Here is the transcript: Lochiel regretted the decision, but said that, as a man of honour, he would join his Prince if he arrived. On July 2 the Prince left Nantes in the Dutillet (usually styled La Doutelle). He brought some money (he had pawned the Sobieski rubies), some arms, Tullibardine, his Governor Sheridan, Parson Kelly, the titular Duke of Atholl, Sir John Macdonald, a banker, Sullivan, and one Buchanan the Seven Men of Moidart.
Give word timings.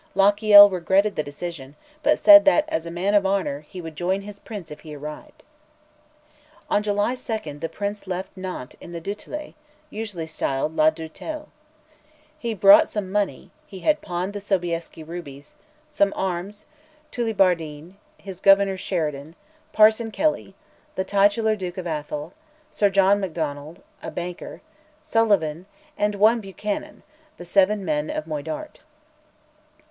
Lochiel 0.15 0.67
regretted 0.71 1.15
the 1.15 1.21
decision, 1.21 1.75
but 2.01 2.17
said 2.17 2.43
that, 2.43 2.65
as 2.69 2.87
a 2.87 2.89
man 2.89 3.13
of 3.13 3.23
honour, 3.23 3.59
he 3.69 3.79
would 3.79 3.95
join 3.95 4.21
his 4.23 4.39
Prince 4.39 4.71
if 4.71 4.79
he 4.79 4.95
arrived. 4.95 5.43
On 6.71 6.81
July 6.81 7.13
2 7.13 7.59
the 7.59 7.69
Prince 7.69 8.07
left 8.07 8.35
Nantes 8.35 8.75
in 8.81 8.93
the 8.93 8.99
Dutillet 8.99 9.53
(usually 9.91 10.25
styled 10.25 10.75
La 10.75 10.89
Doutelle). 10.89 11.49
He 12.35 12.55
brought 12.55 12.89
some 12.89 13.11
money 13.11 13.51
(he 13.67 13.81
had 13.81 14.01
pawned 14.01 14.33
the 14.33 14.39
Sobieski 14.41 15.03
rubies), 15.03 15.55
some 15.87 16.13
arms, 16.15 16.65
Tullibardine, 17.11 17.93
his 18.17 18.39
Governor 18.39 18.77
Sheridan, 18.77 19.35
Parson 19.71 20.09
Kelly, 20.09 20.55
the 20.95 21.03
titular 21.03 21.55
Duke 21.55 21.77
of 21.77 21.85
Atholl, 21.85 22.33
Sir 22.71 22.89
John 22.89 23.19
Macdonald, 23.19 23.83
a 24.01 24.09
banker, 24.09 24.61
Sullivan, 25.03 25.67
and 25.95 26.15
one 26.15 26.41
Buchanan 26.41 27.03
the 27.37 27.45
Seven 27.45 27.85
Men 27.85 28.09
of 28.09 28.25
Moidart. 28.25 28.79